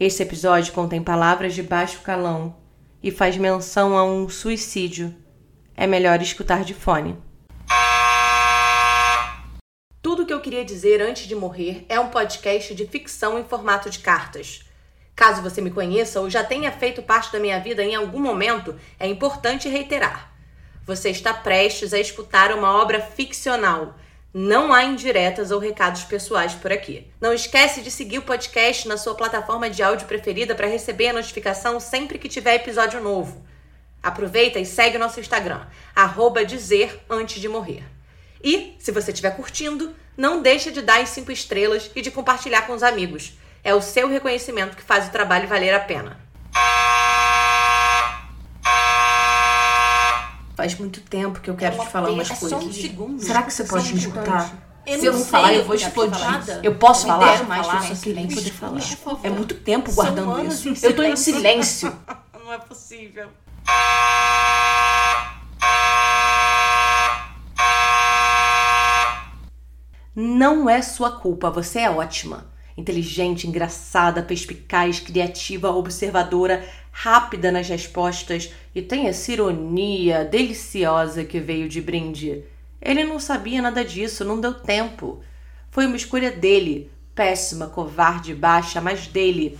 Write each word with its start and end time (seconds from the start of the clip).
Esse 0.00 0.22
episódio 0.22 0.72
contém 0.72 1.02
palavras 1.02 1.54
de 1.54 1.62
baixo 1.62 2.00
calão 2.00 2.56
e 3.02 3.10
faz 3.10 3.36
menção 3.36 3.98
a 3.98 4.02
um 4.02 4.30
suicídio. 4.30 5.14
É 5.76 5.86
melhor 5.86 6.22
escutar 6.22 6.64
de 6.64 6.72
fone. 6.72 7.18
Tudo 10.00 10.22
o 10.22 10.26
que 10.26 10.32
eu 10.32 10.40
queria 10.40 10.64
dizer 10.64 11.02
antes 11.02 11.26
de 11.28 11.34
morrer 11.34 11.84
é 11.86 12.00
um 12.00 12.08
podcast 12.08 12.74
de 12.74 12.86
ficção 12.86 13.38
em 13.38 13.44
formato 13.44 13.90
de 13.90 13.98
cartas. 13.98 14.64
Caso 15.14 15.42
você 15.42 15.60
me 15.60 15.70
conheça 15.70 16.18
ou 16.18 16.30
já 16.30 16.42
tenha 16.42 16.72
feito 16.72 17.02
parte 17.02 17.30
da 17.30 17.38
minha 17.38 17.60
vida 17.60 17.84
em 17.84 17.94
algum 17.94 18.20
momento, 18.20 18.74
é 18.98 19.06
importante 19.06 19.68
reiterar. 19.68 20.32
Você 20.86 21.10
está 21.10 21.34
prestes 21.34 21.92
a 21.92 21.98
escutar 21.98 22.54
uma 22.54 22.72
obra 22.80 23.02
ficcional 23.02 23.96
não 24.32 24.72
há 24.72 24.84
indiretas 24.84 25.50
ou 25.50 25.58
recados 25.58 26.04
pessoais 26.04 26.54
por 26.54 26.72
aqui. 26.72 27.10
Não 27.20 27.32
esquece 27.32 27.80
de 27.80 27.90
seguir 27.90 28.18
o 28.18 28.22
podcast 28.22 28.86
na 28.86 28.96
sua 28.96 29.14
plataforma 29.14 29.68
de 29.68 29.82
áudio 29.82 30.06
preferida 30.06 30.54
para 30.54 30.68
receber 30.68 31.08
a 31.08 31.12
notificação 31.14 31.80
sempre 31.80 32.18
que 32.18 32.28
tiver 32.28 32.54
episódio 32.54 33.00
novo. 33.00 33.44
Aproveita 34.02 34.58
e 34.58 34.64
segue 34.64 34.96
o 34.96 35.00
nosso 35.00 35.20
Instagram, 35.20 35.66
arroba 35.94 36.44
dizer 36.44 37.04
antes 37.10 37.40
de 37.40 37.48
morrer. 37.48 37.82
E, 38.42 38.74
se 38.78 38.92
você 38.92 39.10
estiver 39.10 39.36
curtindo, 39.36 39.94
não 40.16 40.40
deixe 40.40 40.70
de 40.70 40.80
dar 40.80 41.00
as 41.00 41.10
5 41.10 41.30
estrelas 41.32 41.90
e 41.94 42.00
de 42.00 42.10
compartilhar 42.10 42.62
com 42.62 42.72
os 42.72 42.82
amigos. 42.82 43.34
É 43.62 43.74
o 43.74 43.82
seu 43.82 44.08
reconhecimento 44.08 44.76
que 44.76 44.82
faz 44.82 45.08
o 45.08 45.10
trabalho 45.10 45.48
valer 45.48 45.74
a 45.74 45.80
pena. 45.80 46.18
Faz 50.60 50.74
muito 50.78 51.00
tempo 51.00 51.40
que 51.40 51.48
eu 51.48 51.56
quero 51.56 51.74
É 51.74 51.78
te 51.86 51.90
falar 51.90 52.10
umas 52.10 52.30
é 52.30 52.34
coisas. 52.36 52.50
só 52.60 52.68
um 52.68 52.70
segundo. 52.70 53.18
Será 53.22 53.42
que 53.42 53.50
você 53.50 53.64
Só 53.64 53.76
pode 53.76 53.88
um 53.88 53.92
me 53.94 53.98
escutar? 53.98 54.52
Eu 54.86 55.00
Se 55.00 55.06
eu 55.06 55.12
não 55.14 55.24
falar, 55.24 55.54
eu 55.54 55.60
eu 55.60 55.64
vou 55.64 55.74
explodir. 55.74 56.18
falar. 56.18 56.44
Eu 56.62 56.74
posso 56.74 57.06
Me 57.06 57.12
falar? 57.12 57.44
mais 57.44 57.66
Falar, 57.66 57.78
só 57.80 57.86
queria 57.86 57.96
silêncio. 57.96 58.36
poder 58.36 58.50
falar. 58.52 59.18
É 59.22 59.30
muito 59.30 59.54
tempo 59.54 59.90
guardando 59.90 60.44
isso. 60.46 60.68
Eu 60.84 60.94
tô 60.94 61.02
em 61.02 61.16
silêncio. 61.16 61.90
Não 62.44 62.52
é 62.52 62.58
possível. 62.58 63.30
Não 70.14 70.68
é 70.68 70.82
sua 70.82 71.12
culpa, 71.20 71.50
você 71.50 71.80
é 71.80 71.90
ótima. 71.90 72.49
Inteligente, 72.80 73.46
engraçada, 73.46 74.22
perspicaz, 74.22 74.98
criativa, 75.00 75.70
observadora, 75.70 76.66
rápida 76.90 77.52
nas 77.52 77.68
respostas 77.68 78.52
e 78.74 78.80
tem 78.80 79.06
essa 79.06 79.30
ironia 79.30 80.24
deliciosa 80.24 81.24
que 81.24 81.38
veio 81.38 81.68
de 81.68 81.80
brinde. 81.80 82.42
Ele 82.80 83.04
não 83.04 83.20
sabia 83.20 83.60
nada 83.60 83.84
disso, 83.84 84.24
não 84.24 84.40
deu 84.40 84.54
tempo. 84.54 85.22
Foi 85.70 85.84
uma 85.84 85.96
escolha 85.96 86.30
dele, 86.30 86.90
péssima, 87.14 87.66
covarde, 87.66 88.34
baixa, 88.34 88.80
mas 88.80 89.06
dele. 89.06 89.58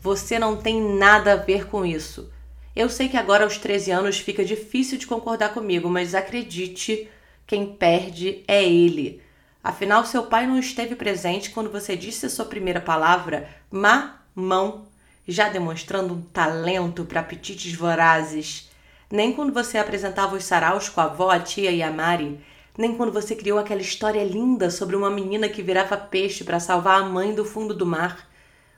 Você 0.00 0.38
não 0.38 0.56
tem 0.56 0.80
nada 0.80 1.34
a 1.34 1.36
ver 1.36 1.66
com 1.66 1.84
isso. 1.84 2.30
Eu 2.74 2.88
sei 2.88 3.08
que 3.08 3.18
agora 3.18 3.44
aos 3.44 3.58
13 3.58 3.90
anos 3.90 4.18
fica 4.18 4.42
difícil 4.42 4.96
de 4.96 5.06
concordar 5.06 5.52
comigo, 5.52 5.90
mas 5.90 6.14
acredite, 6.14 7.06
quem 7.46 7.66
perde 7.66 8.42
é 8.48 8.64
ele. 8.64 9.20
Afinal, 9.66 10.06
seu 10.06 10.22
pai 10.22 10.46
não 10.46 10.60
esteve 10.60 10.94
presente 10.94 11.50
quando 11.50 11.72
você 11.72 11.96
disse 11.96 12.24
a 12.24 12.30
sua 12.30 12.44
primeira 12.44 12.80
palavra, 12.80 13.48
mamão, 13.68 14.86
já 15.26 15.48
demonstrando 15.48 16.14
um 16.14 16.22
talento 16.22 17.04
para 17.04 17.18
apetites 17.18 17.74
vorazes. 17.74 18.70
Nem 19.10 19.32
quando 19.32 19.52
você 19.52 19.76
apresentava 19.76 20.36
os 20.36 20.44
saraus 20.44 20.88
com 20.88 21.00
a 21.00 21.06
avó, 21.06 21.30
a 21.30 21.40
tia 21.40 21.72
e 21.72 21.82
a 21.82 21.90
Mari, 21.90 22.38
nem 22.78 22.96
quando 22.96 23.10
você 23.10 23.34
criou 23.34 23.58
aquela 23.58 23.80
história 23.80 24.22
linda 24.22 24.70
sobre 24.70 24.94
uma 24.94 25.10
menina 25.10 25.48
que 25.48 25.64
virava 25.64 25.96
peixe 25.96 26.44
para 26.44 26.60
salvar 26.60 27.00
a 27.00 27.08
mãe 27.08 27.34
do 27.34 27.44
fundo 27.44 27.74
do 27.74 27.84
mar, 27.84 28.30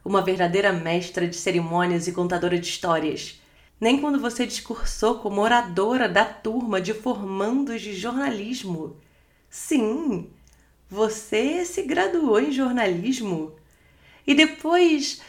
uma 0.02 0.22
verdadeira 0.22 0.72
mestra 0.72 1.28
de 1.28 1.36
cerimônias 1.36 2.08
e 2.08 2.12
contadora 2.12 2.58
de 2.58 2.66
histórias. 2.66 3.42
Nem 3.78 4.00
quando 4.00 4.18
você 4.18 4.46
discursou 4.46 5.16
como 5.16 5.42
oradora 5.42 6.08
da 6.08 6.24
turma 6.24 6.80
de 6.80 6.94
formandos 6.94 7.82
de 7.82 7.92
jornalismo. 7.92 8.96
Sim, 9.50 10.30
você 10.90 11.64
se 11.64 11.82
graduou 11.82 12.40
em 12.40 12.52
jornalismo. 12.52 13.54
E 14.26 14.34
depois. 14.34 15.20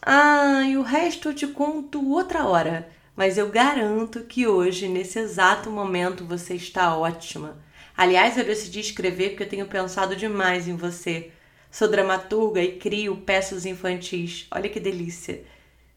Ah, 0.00 0.62
e 0.66 0.76
o 0.76 0.82
resto 0.82 1.28
eu 1.28 1.34
te 1.34 1.46
conto 1.46 2.10
outra 2.10 2.46
hora. 2.46 2.88
Mas 3.16 3.36
eu 3.36 3.48
garanto 3.48 4.20
que 4.20 4.46
hoje, 4.46 4.86
nesse 4.86 5.18
exato 5.18 5.70
momento, 5.70 6.24
você 6.24 6.54
está 6.54 6.96
ótima. 6.96 7.58
Aliás, 7.96 8.38
eu 8.38 8.44
decidi 8.44 8.78
escrever 8.78 9.30
porque 9.30 9.42
eu 9.42 9.48
tenho 9.48 9.66
pensado 9.66 10.14
demais 10.14 10.68
em 10.68 10.76
você. 10.76 11.32
Sou 11.70 11.88
dramaturga 11.88 12.62
e 12.62 12.78
crio 12.78 13.16
peças 13.16 13.66
infantis. 13.66 14.46
Olha 14.52 14.70
que 14.70 14.78
delícia. 14.78 15.42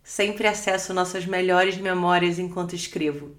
Sempre 0.04 0.48
acesso 0.48 0.96
nossas 0.96 1.26
melhores 1.26 1.78
memórias 1.78 2.40
enquanto 2.40 2.76
escrevo. 2.76 3.36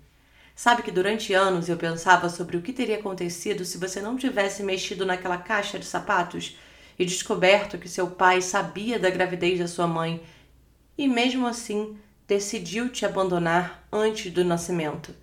Sabe 0.54 0.82
que 0.82 0.90
durante 0.90 1.32
anos 1.32 1.68
eu 1.68 1.76
pensava 1.76 2.28
sobre 2.28 2.56
o 2.56 2.62
que 2.62 2.72
teria 2.72 2.98
acontecido 2.98 3.64
se 3.64 3.78
você 3.78 4.00
não 4.00 4.16
tivesse 4.16 4.62
mexido 4.62 5.06
naquela 5.06 5.38
caixa 5.38 5.78
de 5.78 5.84
sapatos 5.84 6.56
e 6.98 7.04
descoberto 7.04 7.78
que 7.78 7.88
seu 7.88 8.10
pai 8.10 8.42
sabia 8.42 8.98
da 8.98 9.10
gravidez 9.10 9.58
da 9.58 9.66
sua 9.66 9.86
mãe 9.86 10.22
e, 10.96 11.08
mesmo 11.08 11.46
assim, 11.46 11.96
decidiu 12.28 12.90
te 12.90 13.04
abandonar 13.04 13.86
antes 13.90 14.30
do 14.30 14.44
nascimento. 14.44 15.14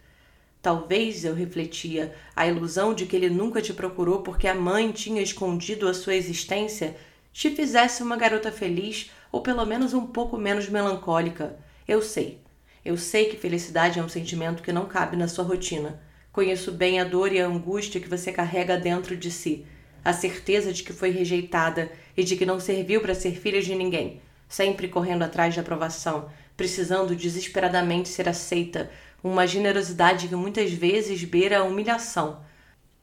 Talvez, 0.61 1.23
eu 1.23 1.33
refletia, 1.33 2.13
a 2.35 2.45
ilusão 2.45 2.93
de 2.93 3.05
que 3.05 3.15
ele 3.15 3.29
nunca 3.29 3.61
te 3.61 3.73
procurou 3.73 4.21
porque 4.21 4.47
a 4.47 4.55
mãe 4.55 4.91
tinha 4.91 5.21
escondido 5.21 5.87
a 5.87 5.93
sua 5.93 6.15
existência 6.15 6.97
te 7.31 7.49
fizesse 7.51 8.03
uma 8.03 8.17
garota 8.17 8.51
feliz 8.51 9.11
ou 9.31 9.41
pelo 9.41 9.65
menos 9.65 9.93
um 9.93 10.05
pouco 10.05 10.37
menos 10.37 10.67
melancólica. 10.67 11.57
Eu 11.87 12.01
sei. 12.01 12.41
Eu 12.89 12.97
sei 12.97 13.25
que 13.25 13.37
felicidade 13.37 13.99
é 13.99 14.03
um 14.03 14.09
sentimento 14.09 14.63
que 14.63 14.73
não 14.73 14.87
cabe 14.87 15.15
na 15.15 15.27
sua 15.27 15.45
rotina. 15.45 16.01
Conheço 16.31 16.71
bem 16.71 16.99
a 16.99 17.03
dor 17.03 17.31
e 17.31 17.39
a 17.39 17.45
angústia 17.45 18.01
que 18.01 18.09
você 18.09 18.31
carrega 18.31 18.79
dentro 18.79 19.15
de 19.15 19.29
si, 19.29 19.63
a 20.03 20.11
certeza 20.11 20.73
de 20.73 20.81
que 20.81 20.91
foi 20.91 21.11
rejeitada 21.11 21.91
e 22.17 22.23
de 22.23 22.35
que 22.35 22.47
não 22.47 22.59
serviu 22.59 22.99
para 22.99 23.13
ser 23.13 23.39
filha 23.39 23.61
de 23.61 23.75
ninguém, 23.75 24.19
sempre 24.47 24.87
correndo 24.87 25.21
atrás 25.21 25.53
de 25.53 25.59
aprovação, 25.59 26.31
precisando 26.57 27.15
desesperadamente 27.15 28.09
ser 28.09 28.27
aceita, 28.27 28.89
uma 29.23 29.45
generosidade 29.45 30.27
que 30.27 30.35
muitas 30.35 30.73
vezes 30.73 31.23
beira 31.23 31.59
a 31.59 31.63
humilhação. 31.63 32.41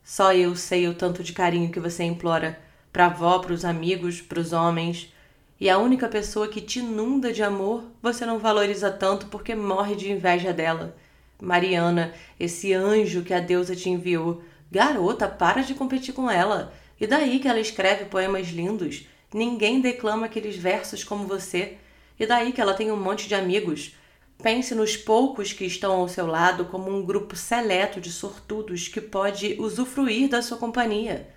Só 0.02 0.32
eu 0.34 0.56
sei 0.56 0.88
o 0.88 0.94
tanto 0.94 1.22
de 1.22 1.32
carinho 1.32 1.70
que 1.70 1.78
você 1.78 2.02
implora 2.02 2.58
para 2.92 3.04
a 3.04 3.06
avó, 3.06 3.38
para 3.38 3.52
os 3.52 3.64
amigos, 3.64 4.20
para 4.20 4.40
os 4.40 4.52
homens. 4.52 5.14
E 5.58 5.70
a 5.70 5.78
única 5.78 6.06
pessoa 6.06 6.48
que 6.48 6.60
te 6.60 6.80
inunda 6.80 7.32
de 7.32 7.42
amor, 7.42 7.84
você 8.02 8.26
não 8.26 8.38
valoriza 8.38 8.90
tanto 8.90 9.26
porque 9.26 9.54
morre 9.54 9.94
de 9.94 10.12
inveja 10.12 10.52
dela. 10.52 10.94
Mariana, 11.40 12.14
esse 12.38 12.74
anjo 12.74 13.22
que 13.22 13.32
a 13.32 13.40
deusa 13.40 13.74
te 13.74 13.88
enviou. 13.88 14.42
Garota, 14.70 15.26
para 15.26 15.62
de 15.62 15.74
competir 15.74 16.12
com 16.12 16.30
ela. 16.30 16.72
E 17.00 17.06
daí 17.06 17.38
que 17.38 17.48
ela 17.48 17.60
escreve 17.60 18.04
poemas 18.06 18.48
lindos? 18.48 19.06
Ninguém 19.32 19.80
declama 19.80 20.26
aqueles 20.26 20.56
versos 20.56 21.02
como 21.02 21.26
você. 21.26 21.78
E 22.18 22.26
daí 22.26 22.52
que 22.52 22.60
ela 22.60 22.74
tem 22.74 22.92
um 22.92 22.96
monte 22.96 23.26
de 23.26 23.34
amigos? 23.34 23.94
Pense 24.42 24.74
nos 24.74 24.96
poucos 24.96 25.52
que 25.52 25.64
estão 25.64 25.92
ao 25.92 26.08
seu 26.08 26.26
lado 26.26 26.66
como 26.66 26.90
um 26.90 27.04
grupo 27.04 27.34
seleto 27.34 28.00
de 28.00 28.12
sortudos 28.12 28.88
que 28.88 29.00
pode 29.00 29.56
usufruir 29.58 30.28
da 30.28 30.42
sua 30.42 30.58
companhia. 30.58 31.28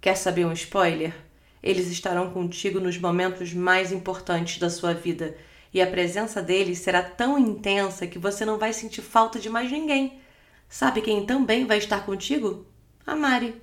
Quer 0.00 0.16
saber 0.16 0.46
um 0.46 0.52
spoiler? 0.52 1.25
Eles 1.62 1.88
estarão 1.88 2.30
contigo 2.30 2.80
nos 2.80 2.98
momentos 2.98 3.52
mais 3.52 3.92
importantes 3.92 4.58
da 4.58 4.70
sua 4.70 4.94
vida, 4.94 5.36
e 5.72 5.82
a 5.82 5.86
presença 5.86 6.42
deles 6.42 6.78
será 6.78 7.02
tão 7.02 7.38
intensa 7.38 8.06
que 8.06 8.18
você 8.18 8.44
não 8.44 8.58
vai 8.58 8.72
sentir 8.72 9.02
falta 9.02 9.38
de 9.38 9.50
mais 9.50 9.70
ninguém. 9.70 10.20
Sabe 10.68 11.00
quem 11.00 11.26
também 11.26 11.66
vai 11.66 11.78
estar 11.78 12.04
contigo? 12.04 12.66
A 13.06 13.14
Mari. 13.14 13.60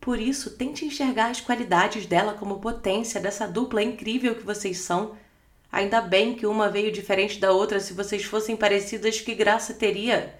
Por 0.00 0.20
isso, 0.20 0.56
tente 0.56 0.84
enxergar 0.84 1.30
as 1.30 1.40
qualidades 1.40 2.06
dela 2.06 2.34
como 2.34 2.60
potência 2.60 3.20
dessa 3.20 3.46
dupla 3.46 3.82
incrível 3.82 4.34
que 4.34 4.44
vocês 4.44 4.78
são. 4.78 5.16
Ainda 5.70 6.00
bem 6.00 6.34
que 6.34 6.46
uma 6.46 6.70
veio 6.70 6.92
diferente 6.92 7.38
da 7.38 7.52
outra, 7.52 7.80
se 7.80 7.92
vocês 7.92 8.24
fossem 8.24 8.56
parecidas, 8.56 9.20
que 9.20 9.34
graça 9.34 9.74
teria? 9.74 10.38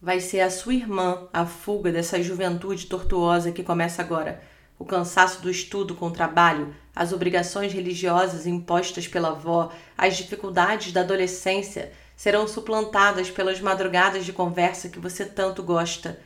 Vai 0.00 0.20
ser 0.20 0.40
a 0.40 0.50
sua 0.50 0.74
irmã 0.74 1.28
a 1.32 1.46
fuga 1.46 1.92
dessa 1.92 2.22
juventude 2.22 2.86
tortuosa 2.86 3.52
que 3.52 3.62
começa 3.62 4.02
agora. 4.02 4.42
O 4.82 4.84
cansaço 4.84 5.40
do 5.40 5.48
estudo 5.48 5.94
com 5.94 6.08
o 6.08 6.10
trabalho, 6.10 6.74
as 6.92 7.12
obrigações 7.12 7.72
religiosas 7.72 8.48
impostas 8.48 9.06
pela 9.06 9.28
avó, 9.28 9.70
as 9.96 10.16
dificuldades 10.16 10.90
da 10.90 11.02
adolescência 11.02 11.92
serão 12.16 12.48
suplantadas 12.48 13.30
pelas 13.30 13.60
madrugadas 13.60 14.24
de 14.24 14.32
conversa 14.32 14.88
que 14.88 14.98
você 14.98 15.24
tanto 15.24 15.62
gosta. 15.62 16.18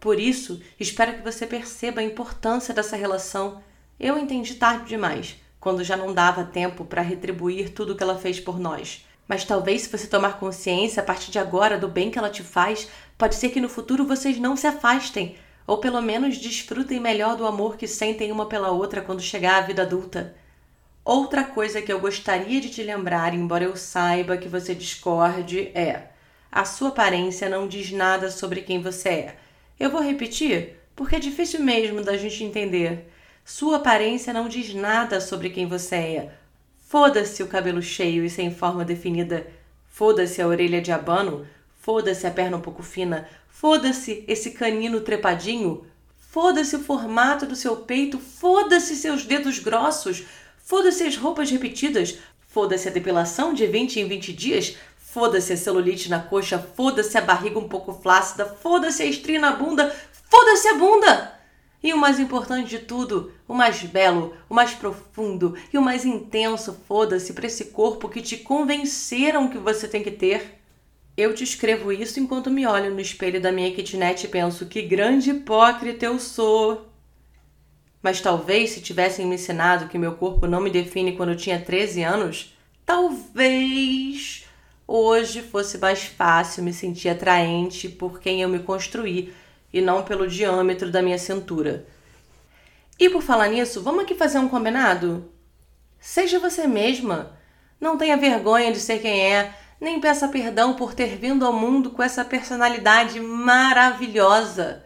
Por 0.00 0.18
isso, 0.18 0.58
espero 0.80 1.18
que 1.18 1.22
você 1.22 1.46
perceba 1.46 2.00
a 2.00 2.02
importância 2.02 2.72
dessa 2.72 2.96
relação. 2.96 3.60
Eu 4.00 4.16
entendi 4.16 4.54
tarde 4.54 4.88
demais, 4.88 5.36
quando 5.60 5.84
já 5.84 5.94
não 5.94 6.14
dava 6.14 6.44
tempo 6.44 6.86
para 6.86 7.02
retribuir 7.02 7.74
tudo 7.74 7.94
que 7.94 8.02
ela 8.02 8.16
fez 8.16 8.40
por 8.40 8.58
nós. 8.58 9.04
Mas 9.28 9.44
talvez, 9.44 9.82
se 9.82 9.90
você 9.90 10.06
tomar 10.06 10.38
consciência 10.40 11.02
a 11.02 11.04
partir 11.04 11.30
de 11.30 11.38
agora 11.38 11.76
do 11.76 11.88
bem 11.88 12.10
que 12.10 12.18
ela 12.18 12.30
te 12.30 12.42
faz, 12.42 12.88
pode 13.18 13.34
ser 13.34 13.50
que 13.50 13.60
no 13.60 13.68
futuro 13.68 14.06
vocês 14.06 14.38
não 14.38 14.56
se 14.56 14.66
afastem, 14.66 15.36
ou 15.68 15.76
pelo 15.76 16.00
menos 16.00 16.38
desfrutem 16.38 16.98
melhor 16.98 17.36
do 17.36 17.46
amor 17.46 17.76
que 17.76 17.86
sentem 17.86 18.32
uma 18.32 18.46
pela 18.46 18.70
outra 18.70 19.02
quando 19.02 19.20
chegar 19.20 19.58
a 19.58 19.66
vida 19.66 19.82
adulta. 19.82 20.34
Outra 21.04 21.44
coisa 21.44 21.82
que 21.82 21.92
eu 21.92 22.00
gostaria 22.00 22.58
de 22.58 22.70
te 22.70 22.82
lembrar, 22.82 23.34
embora 23.34 23.64
eu 23.64 23.76
saiba 23.76 24.38
que 24.38 24.48
você 24.48 24.74
discorde, 24.74 25.70
é: 25.74 26.04
a 26.50 26.64
sua 26.64 26.88
aparência 26.88 27.50
não 27.50 27.68
diz 27.68 27.92
nada 27.92 28.30
sobre 28.30 28.62
quem 28.62 28.80
você 28.80 29.08
é. 29.10 29.36
Eu 29.78 29.90
vou 29.90 30.00
repetir, 30.00 30.80
porque 30.96 31.16
é 31.16 31.20
difícil 31.20 31.60
mesmo 31.60 32.02
da 32.02 32.16
gente 32.16 32.42
entender. 32.42 33.06
Sua 33.44 33.76
aparência 33.76 34.32
não 34.32 34.48
diz 34.48 34.72
nada 34.72 35.20
sobre 35.20 35.50
quem 35.50 35.66
você 35.66 35.96
é. 35.96 36.32
Foda-se 36.78 37.42
o 37.42 37.46
cabelo 37.46 37.82
cheio 37.82 38.24
e 38.24 38.30
sem 38.30 38.50
forma 38.50 38.86
definida. 38.86 39.46
Foda-se 39.86 40.40
a 40.40 40.46
orelha 40.46 40.80
de 40.80 40.92
abano. 40.92 41.46
Foda-se 41.78 42.26
a 42.26 42.30
perna 42.30 42.56
um 42.56 42.62
pouco 42.62 42.82
fina. 42.82 43.28
Foda-se 43.60 44.24
esse 44.28 44.52
canino 44.52 45.00
trepadinho. 45.00 45.84
Foda-se 46.30 46.76
o 46.76 46.78
formato 46.78 47.44
do 47.44 47.56
seu 47.56 47.74
peito. 47.74 48.16
Foda-se 48.16 48.94
seus 48.94 49.24
dedos 49.24 49.58
grossos. 49.58 50.22
Foda-se 50.58 51.02
as 51.02 51.16
roupas 51.16 51.50
repetidas. 51.50 52.18
Foda-se 52.46 52.86
a 52.88 52.92
depilação 52.92 53.52
de 53.52 53.66
20 53.66 53.98
em 53.98 54.06
20 54.06 54.32
dias. 54.32 54.76
Foda-se 54.96 55.52
a 55.52 55.56
celulite 55.56 56.08
na 56.08 56.20
coxa. 56.20 56.56
Foda-se 56.76 57.18
a 57.18 57.20
barriga 57.20 57.58
um 57.58 57.68
pouco 57.68 57.92
flácida. 57.92 58.46
Foda-se 58.46 59.02
a 59.02 59.06
estria 59.06 59.40
na 59.40 59.50
bunda. 59.50 59.92
Foda-se 60.30 60.68
a 60.68 60.74
bunda! 60.74 61.34
E 61.82 61.92
o 61.92 61.98
mais 61.98 62.20
importante 62.20 62.70
de 62.70 62.78
tudo, 62.78 63.32
o 63.48 63.54
mais 63.54 63.82
belo, 63.82 64.36
o 64.48 64.54
mais 64.54 64.72
profundo 64.72 65.56
e 65.72 65.78
o 65.78 65.82
mais 65.82 66.04
intenso, 66.04 66.78
foda-se 66.86 67.32
para 67.32 67.46
esse 67.46 67.66
corpo 67.66 68.08
que 68.08 68.22
te 68.22 68.36
convenceram 68.36 69.48
que 69.48 69.58
você 69.58 69.88
tem 69.88 70.02
que 70.02 70.10
ter. 70.12 70.57
Eu 71.18 71.34
te 71.34 71.42
escrevo 71.42 71.90
isso 71.90 72.20
enquanto 72.20 72.48
me 72.48 72.64
olho 72.64 72.94
no 72.94 73.00
espelho 73.00 73.40
da 73.40 73.50
minha 73.50 73.74
kitnet 73.74 74.22
e 74.22 74.28
penso 74.28 74.66
que 74.66 74.80
grande 74.80 75.30
hipócrita 75.30 76.06
eu 76.06 76.16
sou. 76.16 76.86
Mas 78.00 78.20
talvez 78.20 78.70
se 78.70 78.80
tivessem 78.80 79.26
me 79.26 79.34
ensinado 79.34 79.88
que 79.88 79.98
meu 79.98 80.12
corpo 80.14 80.46
não 80.46 80.60
me 80.60 80.70
define 80.70 81.16
quando 81.16 81.30
eu 81.30 81.36
tinha 81.36 81.60
13 81.60 82.04
anos, 82.04 82.56
talvez 82.86 84.44
hoje 84.86 85.42
fosse 85.42 85.76
mais 85.78 86.04
fácil 86.04 86.62
me 86.62 86.72
sentir 86.72 87.08
atraente 87.08 87.88
por 87.88 88.20
quem 88.20 88.40
eu 88.40 88.48
me 88.48 88.60
construí 88.60 89.34
e 89.72 89.80
não 89.80 90.04
pelo 90.04 90.28
diâmetro 90.28 90.88
da 90.88 91.02
minha 91.02 91.18
cintura. 91.18 91.84
E 92.96 93.10
por 93.10 93.22
falar 93.22 93.48
nisso, 93.48 93.82
vamos 93.82 94.04
aqui 94.04 94.14
fazer 94.14 94.38
um 94.38 94.48
combinado? 94.48 95.28
Seja 95.98 96.38
você 96.38 96.68
mesma. 96.68 97.36
Não 97.80 97.98
tenha 97.98 98.16
vergonha 98.16 98.70
de 98.70 98.78
ser 98.78 99.00
quem 99.00 99.32
é, 99.32 99.52
nem 99.80 100.00
peça 100.00 100.28
perdão 100.28 100.74
por 100.74 100.94
ter 100.94 101.16
vindo 101.16 101.46
ao 101.46 101.52
mundo 101.52 101.90
com 101.90 102.02
essa 102.02 102.24
personalidade 102.24 103.20
maravilhosa. 103.20 104.84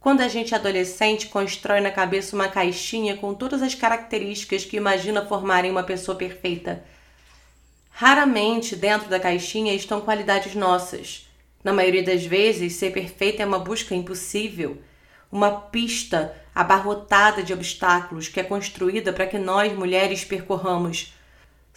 Quando 0.00 0.20
a 0.20 0.28
gente 0.28 0.54
adolescente, 0.54 1.26
constrói 1.26 1.80
na 1.80 1.90
cabeça 1.90 2.34
uma 2.34 2.48
caixinha 2.48 3.16
com 3.16 3.34
todas 3.34 3.62
as 3.62 3.74
características 3.74 4.64
que 4.64 4.76
imagina 4.76 5.26
formarem 5.26 5.70
uma 5.70 5.82
pessoa 5.82 6.16
perfeita. 6.16 6.82
Raramente 7.90 8.76
dentro 8.76 9.08
da 9.08 9.18
caixinha 9.18 9.74
estão 9.74 10.00
qualidades 10.00 10.54
nossas. 10.54 11.28
Na 11.64 11.72
maioria 11.72 12.02
das 12.02 12.24
vezes, 12.24 12.74
ser 12.74 12.92
perfeita 12.92 13.42
é 13.42 13.46
uma 13.46 13.58
busca 13.58 13.94
impossível, 13.94 14.80
uma 15.30 15.50
pista 15.50 16.34
abarrotada 16.54 17.42
de 17.42 17.52
obstáculos 17.52 18.28
que 18.28 18.38
é 18.38 18.44
construída 18.44 19.12
para 19.12 19.26
que 19.26 19.36
nós, 19.36 19.72
mulheres, 19.72 20.24
percorramos. 20.24 21.12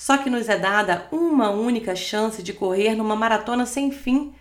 Só 0.01 0.17
que 0.17 0.31
nos 0.31 0.49
é 0.49 0.57
dada 0.57 1.07
uma 1.11 1.51
única 1.51 1.95
chance 1.95 2.41
de 2.41 2.53
correr 2.53 2.95
numa 2.95 3.15
maratona 3.15 3.67
sem 3.67 3.91
fim 3.91 4.33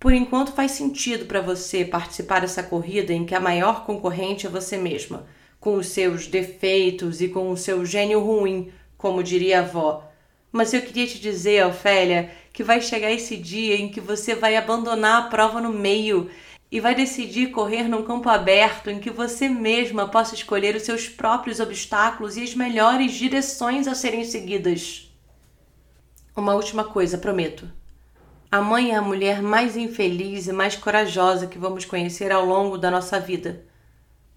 por 0.00 0.14
enquanto 0.14 0.54
faz 0.54 0.70
sentido 0.70 1.26
para 1.26 1.42
você 1.42 1.84
participar 1.84 2.40
dessa 2.40 2.62
corrida 2.62 3.12
em 3.12 3.26
que 3.26 3.34
a 3.34 3.38
maior 3.38 3.84
concorrente 3.84 4.46
é 4.46 4.48
você 4.48 4.78
mesma, 4.78 5.26
com 5.60 5.74
os 5.74 5.88
seus 5.88 6.26
defeitos 6.26 7.20
e 7.20 7.28
com 7.28 7.50
o 7.50 7.56
seu 7.56 7.84
gênio 7.84 8.20
ruim, 8.20 8.72
como 8.96 9.22
diria 9.22 9.58
a 9.58 9.62
avó. 9.62 10.10
Mas 10.50 10.72
eu 10.72 10.80
queria 10.80 11.06
te 11.06 11.20
dizer, 11.20 11.66
Ofélia, 11.66 12.30
que 12.50 12.64
vai 12.64 12.80
chegar 12.80 13.12
esse 13.12 13.36
dia 13.36 13.76
em 13.76 13.90
que 13.90 14.00
você 14.00 14.34
vai 14.34 14.56
abandonar 14.56 15.24
a 15.24 15.26
prova 15.28 15.60
no 15.60 15.70
meio 15.70 16.30
e 16.70 16.80
vai 16.80 16.94
decidir 16.94 17.50
correr 17.50 17.84
num 17.84 18.02
campo 18.02 18.28
aberto 18.28 18.90
em 18.90 18.98
que 18.98 19.10
você 19.10 19.48
mesma 19.48 20.08
possa 20.08 20.34
escolher 20.34 20.74
os 20.74 20.82
seus 20.82 21.08
próprios 21.08 21.60
obstáculos 21.60 22.36
e 22.36 22.42
as 22.42 22.54
melhores 22.54 23.12
direções 23.12 23.86
a 23.86 23.94
serem 23.94 24.24
seguidas. 24.24 25.10
Uma 26.34 26.54
última 26.54 26.84
coisa, 26.84 27.16
prometo. 27.16 27.70
A 28.50 28.60
mãe 28.60 28.92
é 28.92 28.96
a 28.96 29.02
mulher 29.02 29.42
mais 29.42 29.76
infeliz 29.76 30.46
e 30.46 30.52
mais 30.52 30.76
corajosa 30.76 31.46
que 31.46 31.58
vamos 31.58 31.84
conhecer 31.84 32.30
ao 32.30 32.44
longo 32.44 32.76
da 32.76 32.90
nossa 32.90 33.18
vida. 33.18 33.64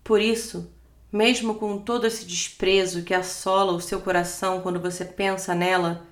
Por 0.03 0.21
isso, 0.21 0.71
mesmo 1.11 1.55
com 1.55 1.77
todo 1.77 2.05
esse 2.05 2.25
desprezo 2.25 3.03
que 3.03 3.13
assola 3.13 3.73
o 3.73 3.81
seu 3.81 3.99
coração 4.01 4.61
quando 4.61 4.79
você 4.79 5.03
pensa 5.03 5.53
nela, 5.55 6.05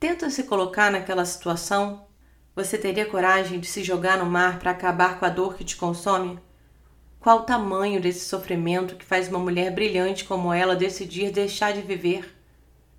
tenta 0.00 0.28
se 0.30 0.44
colocar 0.44 0.90
naquela 0.90 1.24
situação. 1.24 2.06
Você 2.54 2.76
teria 2.76 3.06
coragem 3.06 3.58
de 3.58 3.66
se 3.66 3.82
jogar 3.82 4.18
no 4.18 4.26
mar 4.26 4.58
para 4.58 4.70
acabar 4.70 5.18
com 5.18 5.24
a 5.24 5.30
dor 5.30 5.54
que 5.54 5.64
te 5.64 5.76
consome? 5.76 6.38
Qual 7.18 7.38
o 7.38 7.44
tamanho 7.44 8.00
desse 8.00 8.26
sofrimento 8.26 8.96
que 8.96 9.04
faz 9.04 9.28
uma 9.28 9.38
mulher 9.38 9.72
brilhante 9.72 10.24
como 10.24 10.52
ela 10.52 10.76
decidir 10.76 11.30
deixar 11.30 11.72
de 11.72 11.80
viver? 11.80 12.36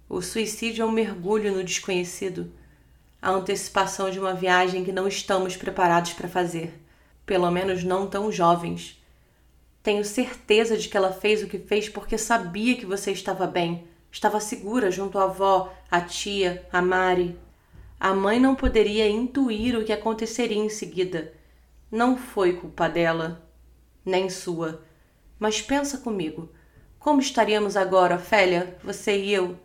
O 0.09 0.21
suicídio 0.21 0.83
é 0.83 0.85
um 0.85 0.91
mergulho 0.91 1.51
no 1.51 1.63
desconhecido 1.63 2.51
a 3.23 3.31
antecipação 3.31 4.11
de 4.11 4.19
uma 4.19 4.33
viagem 4.33 4.83
que 4.83 4.91
não 4.91 5.07
estamos 5.07 5.55
preparados 5.55 6.11
para 6.11 6.27
fazer, 6.27 6.77
pelo 7.25 7.49
menos 7.49 7.81
não 7.81 8.05
tão 8.05 8.29
jovens. 8.29 9.01
Tenho 9.81 10.03
certeza 10.03 10.77
de 10.77 10.89
que 10.89 10.97
ela 10.97 11.13
fez 11.13 11.41
o 11.41 11.47
que 11.47 11.57
fez 11.57 11.87
porque 11.87 12.17
sabia 12.17 12.75
que 12.75 12.85
você 12.85 13.11
estava 13.11 13.47
bem, 13.47 13.87
estava 14.11 14.41
segura 14.41 14.91
junto 14.91 15.17
à 15.17 15.23
avó, 15.23 15.73
à 15.89 16.01
tia, 16.01 16.67
à 16.69 16.81
Mari. 16.81 17.39
A 18.03 18.13
mãe 18.13 18.37
não 18.37 18.53
poderia 18.53 19.09
intuir 19.09 19.77
o 19.77 19.85
que 19.85 19.93
aconteceria 19.93 20.57
em 20.57 20.67
seguida. 20.67 21.31
Não 21.89 22.17
foi 22.17 22.51
culpa 22.51 22.89
dela, 22.89 23.49
nem 24.03 24.29
sua. 24.29 24.83
Mas 25.39 25.61
pensa 25.61 25.99
comigo. 25.99 26.51
Como 26.99 27.21
estaríamos 27.21 27.77
agora, 27.77 28.17
Félia, 28.17 28.77
você 28.83 29.17
e 29.17 29.33
eu, 29.33 29.57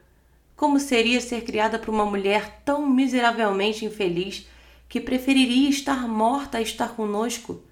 como 0.55 0.79
seria 0.79 1.21
ser 1.21 1.43
criada 1.43 1.81
por 1.81 1.93
uma 1.93 2.07
mulher 2.07 2.63
tão 2.65 2.89
miseravelmente 2.89 3.85
infeliz 3.85 4.49
que 4.89 5.01
preferiria 5.01 5.69
estar 5.69 6.07
morta 6.07 6.59
a 6.59 6.63
estar 6.63 6.91
conosco? 6.91 7.65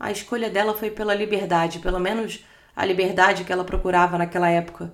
A 0.00 0.10
escolha 0.10 0.50
dela 0.50 0.76
foi 0.76 0.90
pela 0.90 1.14
liberdade, 1.14 1.78
pelo 1.78 2.00
menos 2.00 2.44
a 2.74 2.84
liberdade 2.84 3.44
que 3.44 3.52
ela 3.52 3.62
procurava 3.62 4.18
naquela 4.18 4.50
época. 4.50 4.92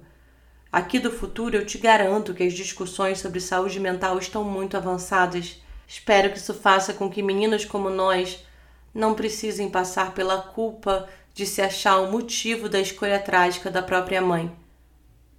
Aqui 0.71 0.99
do 0.99 1.11
futuro 1.11 1.57
eu 1.57 1.65
te 1.65 1.79
garanto 1.79 2.35
que 2.35 2.43
as 2.43 2.53
discussões 2.53 3.19
sobre 3.19 3.41
saúde 3.41 3.81
mental 3.81 4.19
estão 4.19 4.45
muito 4.45 4.77
avançadas. 4.77 5.63
Espero 5.87 6.31
que 6.31 6.39
isso 6.39 6.53
faça 6.53 6.93
com 6.93 7.09
que 7.09 7.23
meninas 7.23 7.65
como 7.65 7.89
nós 7.89 8.45
não 8.93 9.15
precisem 9.15 9.71
passar 9.71 10.13
pela 10.13 10.39
culpa 10.41 11.09
de 11.33 11.47
se 11.47 11.61
achar 11.61 11.99
o 11.99 12.11
motivo 12.11 12.69
da 12.69 12.81
escolha 12.81 13.19
trágica 13.19 13.71
da 13.71 13.83
própria 13.83 14.21
mãe. 14.21 14.51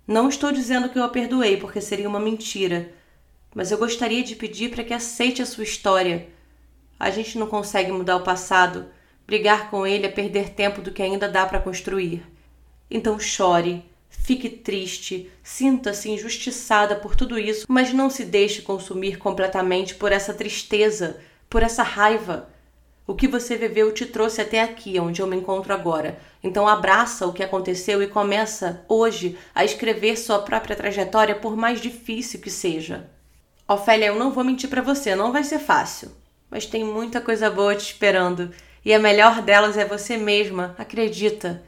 Não 0.08 0.30
estou 0.30 0.52
dizendo 0.52 0.90
que 0.90 0.98
eu 0.98 1.04
a 1.04 1.10
perdoei, 1.10 1.58
porque 1.58 1.82
seria 1.82 2.08
uma 2.08 2.20
mentira, 2.20 2.94
mas 3.54 3.72
eu 3.72 3.78
gostaria 3.78 4.24
de 4.24 4.36
pedir 4.36 4.70
para 4.70 4.84
que 4.84 4.94
aceite 4.94 5.42
a 5.42 5.46
sua 5.46 5.64
história. 5.64 6.30
A 7.00 7.10
gente 7.10 7.38
não 7.38 7.48
consegue 7.48 7.92
mudar 7.92 8.16
o 8.16 8.24
passado. 8.24 8.86
Brigar 9.26 9.70
com 9.70 9.86
ele 9.86 10.06
é 10.06 10.10
perder 10.10 10.52
tempo 10.52 10.82
do 10.82 10.92
que 10.92 11.02
ainda 11.02 11.28
dá 11.28 11.46
para 11.46 11.60
construir. 11.60 12.24
Então 12.90 13.20
chore, 13.20 13.84
fique 14.28 14.50
triste, 14.50 15.32
sinta-se 15.42 16.12
injustiçada 16.12 16.98
por 16.98 17.16
tudo 17.16 17.40
isso, 17.40 17.66
mas 17.70 17.94
não 17.94 18.10
se 18.10 18.26
deixe 18.26 18.62
consumir 18.62 19.18
completamente 19.18 19.96
por 19.96 20.12
essa 20.12 20.34
tristeza, 20.34 21.22
por 21.50 21.64
essa 21.64 21.82
raiva. 21.82 22.50
O 23.08 23.16
que 23.16 23.26
você 23.26 23.56
viveu 23.56 23.90
te 23.94 24.06
trouxe 24.06 24.42
até 24.42 24.62
aqui, 24.62 25.00
onde 25.00 25.22
eu 25.22 25.28
me 25.28 25.38
encontro 25.38 25.74
agora. 25.74 26.20
Então 26.44 26.68
abraça 26.68 27.26
o 27.26 27.32
que 27.32 27.42
aconteceu 27.42 28.04
e 28.04 28.08
começa 28.08 28.84
hoje 28.90 29.38
a 29.56 29.64
escrever 29.64 30.18
sua 30.18 30.40
própria 30.40 30.76
trajetória, 30.76 31.34
por 31.34 31.56
mais 31.56 31.80
difícil 31.80 32.42
que 32.42 32.50
seja. 32.52 33.10
Ofélia, 33.66 34.08
eu 34.08 34.20
não 34.20 34.32
vou 34.32 34.44
mentir 34.44 34.70
para 34.70 34.82
você, 34.82 35.16
não 35.16 35.32
vai 35.32 35.46
ser 35.46 35.60
fácil, 35.60 36.12
mas 36.52 36.66
tem 36.66 36.84
muita 36.84 37.22
coisa 37.22 37.50
boa 37.50 37.74
te 37.76 37.94
esperando 37.94 38.52
e 38.84 38.94
a 38.94 39.00
melhor 39.00 39.42
delas 39.42 39.78
é 39.78 39.86
você 39.86 40.18
mesma, 40.18 40.76
acredita. 40.78 41.64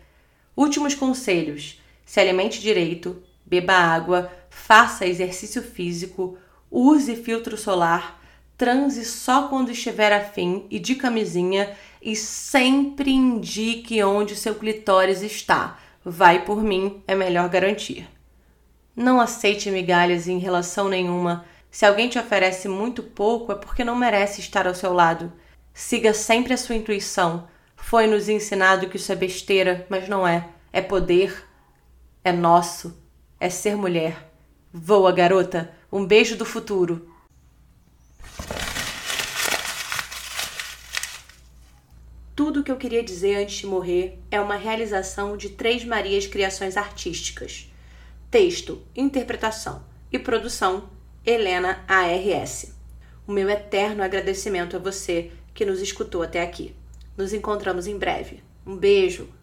Últimos 0.57 0.93
conselhos: 0.93 1.79
se 2.09 2.19
alimente 2.19 2.59
direito, 2.59 3.21
beba 3.45 3.75
água, 3.75 4.31
faça 4.49 5.05
exercício 5.05 5.61
físico, 5.61 6.39
use 6.71 7.15
filtro 7.15 7.55
solar 7.55 8.19
transe 8.57 9.05
só 9.05 9.47
quando 9.47 9.69
estiver 9.69 10.11
afim 10.11 10.65
e 10.71 10.79
de 10.79 10.95
camisinha 10.95 11.69
e 12.01 12.15
sempre 12.15 13.11
indique 13.11 14.01
onde 14.03 14.35
seu 14.35 14.55
clitóris 14.55 15.21
está. 15.21 15.77
Vai 16.03 16.43
por 16.43 16.63
mim, 16.63 17.03
é 17.07 17.13
melhor 17.13 17.47
garantir. 17.47 18.09
Não 18.95 19.21
aceite 19.21 19.69
migalhas 19.69 20.27
em 20.27 20.39
relação 20.39 20.89
nenhuma. 20.89 21.45
Se 21.69 21.85
alguém 21.85 22.09
te 22.09 22.17
oferece 22.17 22.67
muito 22.67 23.03
pouco, 23.03 23.51
é 23.51 23.55
porque 23.55 23.83
não 23.83 23.95
merece 23.95 24.41
estar 24.41 24.65
ao 24.65 24.73
seu 24.73 24.93
lado. 24.93 25.31
Siga 25.71 26.11
sempre 26.11 26.55
a 26.55 26.57
sua 26.57 26.73
intuição. 26.73 27.47
Foi 27.75 28.07
nos 28.07 28.27
ensinado 28.27 28.89
que 28.89 28.97
isso 28.97 29.11
é 29.11 29.15
besteira, 29.15 29.85
mas 29.91 30.09
não 30.09 30.27
é. 30.27 30.49
É 30.73 30.81
poder. 30.81 31.48
É 32.29 32.31
nosso. 32.31 32.95
é 33.39 33.49
ser 33.49 33.75
mulher. 33.75 34.31
Voa, 34.71 35.11
garota. 35.11 35.73
Um 35.91 36.05
beijo 36.05 36.37
do 36.37 36.45
futuro. 36.45 37.09
Tudo 42.35 42.59
o 42.59 42.63
que 42.63 42.71
eu 42.71 42.77
queria 42.77 43.01
dizer 43.01 43.37
antes 43.37 43.55
de 43.55 43.65
morrer 43.65 44.19
é 44.29 44.39
uma 44.39 44.57
realização 44.57 45.35
de 45.35 45.49
Três 45.49 45.83
Marias 45.83 46.27
Criações 46.27 46.77
Artísticas. 46.77 47.73
Texto, 48.29 48.79
interpretação 48.95 49.83
e 50.11 50.19
produção, 50.19 50.87
Helena 51.25 51.83
ARS. 51.87 52.75
O 53.25 53.31
meu 53.31 53.49
eterno 53.49 54.03
agradecimento 54.03 54.75
a 54.75 54.79
você 54.79 55.31
que 55.51 55.65
nos 55.65 55.81
escutou 55.81 56.21
até 56.21 56.43
aqui. 56.43 56.75
Nos 57.17 57.33
encontramos 57.33 57.87
em 57.87 57.97
breve. 57.97 58.43
Um 58.67 58.77
beijo! 58.77 59.38